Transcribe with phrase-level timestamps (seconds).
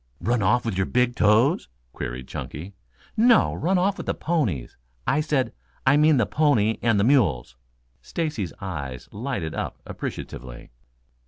[0.19, 2.73] "Run off with your big toes?" queried Chunky.
[3.15, 5.53] "No, run off with the ponies, I said
[5.85, 7.55] I mean the pony and the mules."
[8.01, 10.71] Stacy's eyes lighted up appreciatively.